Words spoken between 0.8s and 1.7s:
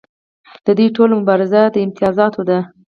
ټوله مبارزه